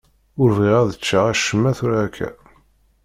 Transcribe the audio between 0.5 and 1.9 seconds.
bɣiɣ ad ččeɣ acemma